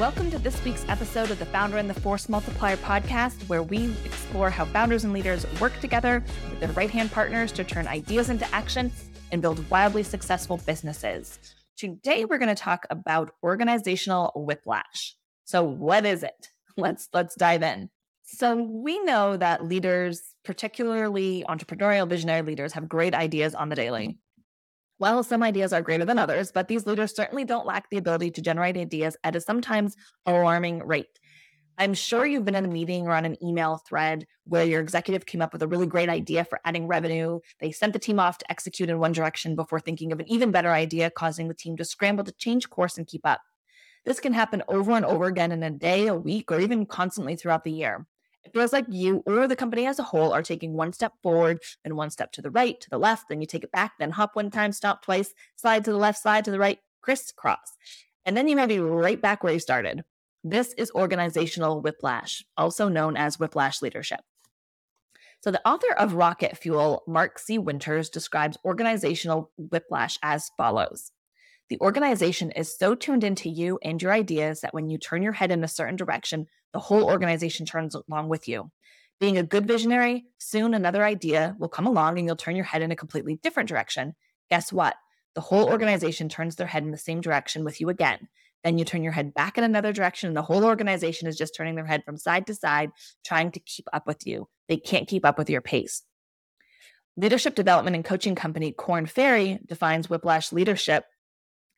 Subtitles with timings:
[0.00, 3.92] Welcome to this week's episode of the Founder and the Force Multiplier podcast, where we
[4.06, 8.30] explore how founders and leaders work together with their right hand partners to turn ideas
[8.30, 8.90] into action
[9.30, 11.38] and build wildly successful businesses.
[11.76, 15.16] Today, we're going to talk about organizational whiplash.
[15.44, 16.48] So, what is it?
[16.78, 17.90] Let's let's dive in.
[18.24, 24.16] So, we know that leaders, particularly entrepreneurial visionary leaders, have great ideas on the daily.
[25.00, 28.30] Well, some ideas are greater than others, but these leaders certainly don't lack the ability
[28.32, 31.18] to generate ideas at a sometimes alarming rate.
[31.78, 35.26] I'm sure you've been in a meeting or on an email thread where your executive
[35.26, 37.40] came up with a really great idea for adding revenue.
[37.60, 40.52] They sent the team off to execute in one direction before thinking of an even
[40.52, 43.42] better idea, causing the team to scramble to change course and keep up.
[44.04, 47.36] This can happen over and over again in a day, a week, or even constantly
[47.36, 48.06] throughout the year.
[48.44, 51.60] It feels like you or the company as a whole are taking one step forward
[51.84, 54.10] and one step to the right, to the left, then you take it back, then
[54.10, 57.76] hop one time, stop twice, slide to the left, slide to the right, crisscross.
[58.24, 60.04] And then you may be right back where you started.
[60.42, 64.20] This is organizational whiplash, also known as whiplash leadership.
[65.42, 67.56] So, the author of Rocket Fuel, Mark C.
[67.56, 71.12] Winters, describes organizational whiplash as follows
[71.70, 75.32] The organization is so tuned into you and your ideas that when you turn your
[75.32, 78.72] head in a certain direction, the whole organization turns along with you.
[79.20, 82.82] Being a good visionary, soon another idea will come along and you'll turn your head
[82.82, 84.14] in a completely different direction.
[84.50, 84.96] Guess what?
[85.36, 88.26] The whole organization turns their head in the same direction with you again.
[88.64, 91.54] Then you turn your head back in another direction, and the whole organization is just
[91.54, 92.90] turning their head from side to side,
[93.24, 94.48] trying to keep up with you.
[94.68, 96.02] They can't keep up with your pace.
[97.16, 101.04] Leadership development and coaching company Korn Ferry defines whiplash leadership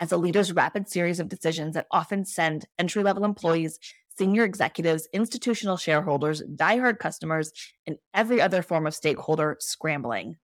[0.00, 3.78] as a leader's rapid series of decisions that often send entry level employees
[4.18, 7.52] senior executives, institutional shareholders, diehard customers,
[7.86, 10.36] and every other form of stakeholder scrambling.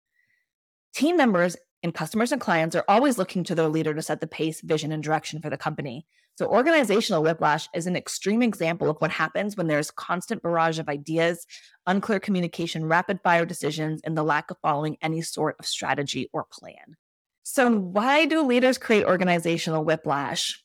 [0.95, 4.27] Team members and customers and clients are always looking to their leader to set the
[4.27, 6.07] pace, vision, and direction for the company.
[6.37, 10.89] So, organizational whiplash is an extreme example of what happens when there's constant barrage of
[10.89, 11.47] ideas,
[11.87, 16.47] unclear communication, rapid fire decisions, and the lack of following any sort of strategy or
[16.51, 16.97] plan.
[17.45, 20.65] So, why do leaders create organizational whiplash?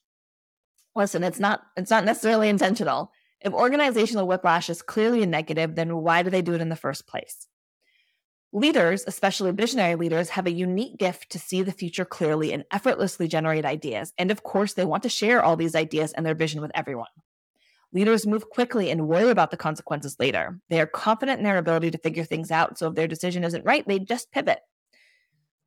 [0.95, 3.12] listen, it's not it's not necessarily intentional.
[3.41, 6.75] If organizational whiplash is clearly a negative, then why do they do it in the
[6.75, 7.47] first place?
[8.51, 13.28] Leaders, especially visionary leaders, have a unique gift to see the future clearly and effortlessly
[13.28, 14.12] generate ideas.
[14.18, 17.07] And of course, they want to share all these ideas and their vision with everyone.
[17.94, 20.59] Leaders move quickly and worry about the consequences later.
[20.69, 22.78] They are confident in their ability to figure things out.
[22.78, 24.59] So if their decision isn't right, they just pivot.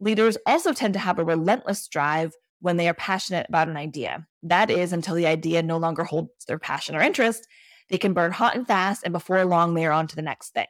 [0.03, 4.27] Leaders also tend to have a relentless drive when they are passionate about an idea.
[4.43, 7.47] That is until the idea no longer holds their passion or interest.
[7.89, 10.55] They can burn hot and fast, and before long, they are on to the next
[10.55, 10.67] thing.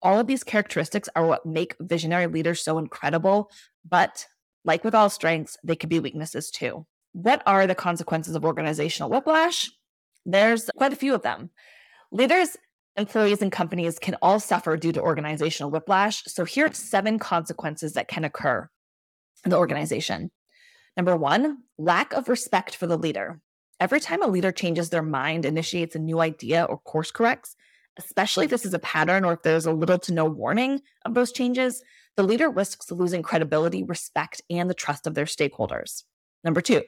[0.00, 3.50] All of these characteristics are what make visionary leaders so incredible,
[3.88, 4.26] but
[4.64, 6.86] like with all strengths, they can be weaknesses too.
[7.12, 9.72] What are the consequences of organizational whiplash?
[10.24, 11.50] There's quite a few of them.
[12.12, 12.56] Leaders,
[13.00, 16.22] employees, and companies can all suffer due to organizational whiplash.
[16.26, 18.68] So here are seven consequences that can occur
[19.44, 20.30] in the organization.
[20.96, 23.40] Number one, lack of respect for the leader.
[23.80, 27.56] Every time a leader changes their mind, initiates a new idea, or course corrects,
[27.98, 31.14] especially if this is a pattern or if there's a little to no warning of
[31.14, 31.82] those changes,
[32.16, 36.04] the leader risks losing credibility, respect, and the trust of their stakeholders.
[36.44, 36.82] Number two,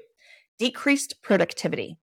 [0.58, 1.96] decreased productivity.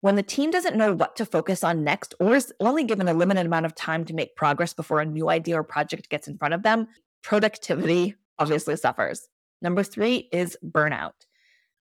[0.00, 3.14] When the team doesn't know what to focus on next or is only given a
[3.14, 6.38] limited amount of time to make progress before a new idea or project gets in
[6.38, 6.86] front of them,
[7.22, 9.28] productivity obviously suffers.
[9.60, 11.26] Number three is burnout.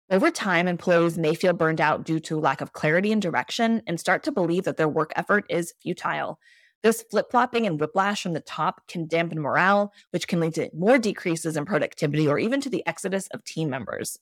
[0.09, 3.99] Over time, employees may feel burned out due to lack of clarity and direction and
[3.99, 6.39] start to believe that their work effort is futile.
[6.81, 10.69] This flip flopping and whiplash from the top can dampen morale, which can lead to
[10.73, 14.17] more decreases in productivity or even to the exodus of team members.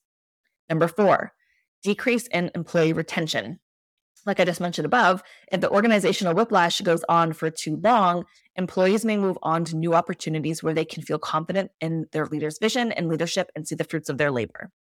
[0.70, 1.34] Number four,
[1.84, 3.60] decrease in employee retention.
[4.26, 5.22] Like I just mentioned above,
[5.52, 9.94] if the organizational whiplash goes on for too long, employees may move on to new
[9.94, 13.84] opportunities where they can feel confident in their leader's vision and leadership and see the
[13.84, 14.72] fruits of their labor.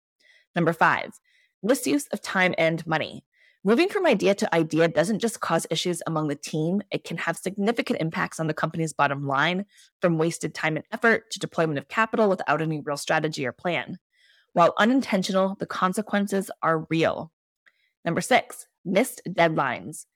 [0.54, 1.10] Number five,
[1.62, 3.24] misuse of time and money.
[3.66, 7.36] Moving from idea to idea doesn't just cause issues among the team, it can have
[7.36, 9.64] significant impacts on the company's bottom line,
[10.02, 13.98] from wasted time and effort to deployment of capital without any real strategy or plan.
[14.52, 17.32] While unintentional, the consequences are real.
[18.04, 20.06] Number six, missed deadlines.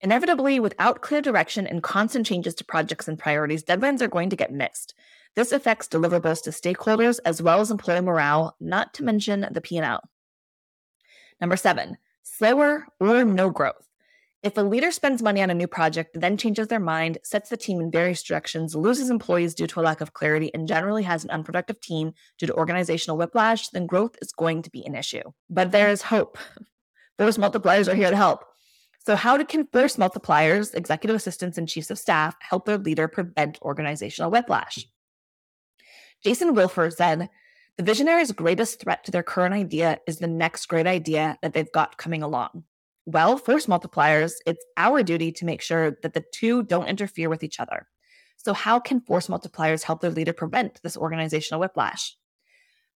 [0.00, 4.36] Inevitably, without clear direction and constant changes to projects and priorities, deadlines are going to
[4.36, 4.94] get missed.
[5.36, 10.02] This affects deliverables to stakeholders as well as employee morale, not to mention the P&L.
[11.40, 13.88] Number 7, slower or no growth.
[14.42, 17.56] If a leader spends money on a new project, then changes their mind, sets the
[17.56, 21.22] team in various directions, loses employees due to a lack of clarity, and generally has
[21.22, 25.22] an unproductive team due to organizational whiplash, then growth is going to be an issue.
[25.48, 26.38] But there is hope.
[27.22, 28.44] Those multipliers are here to help.
[29.06, 33.62] So, how can force multipliers, executive assistants, and chiefs of staff help their leader prevent
[33.62, 34.88] organizational whiplash?
[36.24, 37.30] Jason Wilford said,
[37.76, 41.70] The visionary's greatest threat to their current idea is the next great idea that they've
[41.70, 42.64] got coming along.
[43.06, 47.44] Well, force multipliers, it's our duty to make sure that the two don't interfere with
[47.44, 47.86] each other.
[48.36, 52.16] So, how can force multipliers help their leader prevent this organizational whiplash?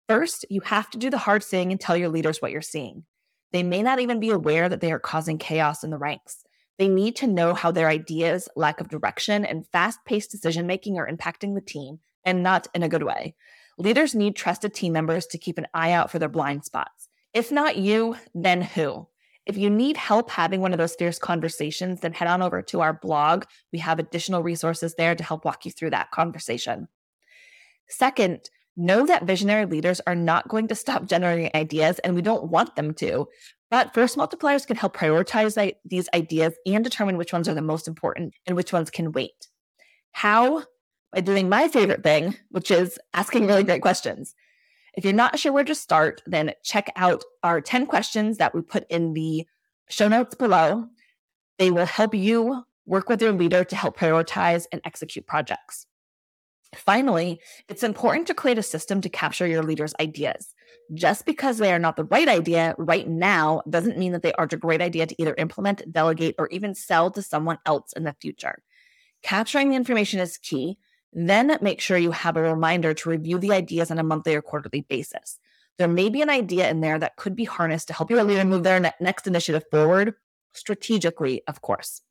[0.08, 3.04] First, you have to do the hard thing and tell your leaders what you're seeing.
[3.54, 6.44] They may not even be aware that they are causing chaos in the ranks.
[6.76, 10.98] They need to know how their ideas, lack of direction, and fast paced decision making
[10.98, 13.36] are impacting the team, and not in a good way.
[13.78, 17.08] Leaders need trusted team members to keep an eye out for their blind spots.
[17.32, 19.06] If not you, then who?
[19.46, 22.80] If you need help having one of those fierce conversations, then head on over to
[22.80, 23.44] our blog.
[23.72, 26.88] We have additional resources there to help walk you through that conversation.
[27.88, 32.50] Second, know that visionary leaders are not going to stop generating ideas, and we don't
[32.50, 33.28] want them to.
[33.70, 37.88] But force multipliers can help prioritize these ideas and determine which ones are the most
[37.88, 39.48] important and which ones can wait.
[40.12, 40.64] How?
[41.12, 44.34] By doing my favorite thing, which is asking really great questions.
[44.96, 48.62] If you're not sure where to start, then check out our 10 questions that we
[48.62, 49.44] put in the
[49.88, 50.86] show notes below.
[51.58, 55.86] They will help you work with your leader to help prioritize and execute projects.
[56.76, 60.54] Finally, it's important to create a system to capture your leader's ideas.
[60.92, 64.52] Just because they are not the right idea right now doesn't mean that they aren't
[64.52, 68.16] a great idea to either implement, delegate, or even sell to someone else in the
[68.20, 68.62] future.
[69.22, 70.76] Capturing the information is key.
[71.12, 74.42] Then make sure you have a reminder to review the ideas on a monthly or
[74.42, 75.38] quarterly basis.
[75.78, 78.44] There may be an idea in there that could be harnessed to help your leader
[78.44, 80.14] move their ne- next initiative forward,
[80.52, 82.02] strategically, of course.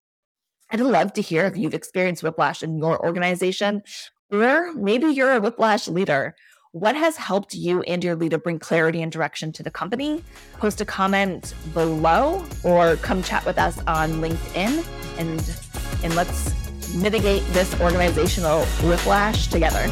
[0.72, 3.84] I'd love to hear if you've experienced whiplash in your organization
[4.32, 6.36] or maybe you're a whiplash leader.
[6.72, 10.24] What has helped you and your leader bring clarity and direction to the company?
[10.58, 14.84] Post a comment below or come chat with us on LinkedIn
[15.20, 15.58] and
[16.04, 16.54] and let's
[16.96, 19.88] mitigate this organizational whiplash together.